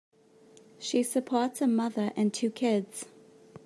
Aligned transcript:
She 0.79 1.03
supports 1.03 1.61
a 1.61 1.67
mother 1.67 2.11
and 2.15 2.33
two 2.33 2.49
kids. 2.49 3.05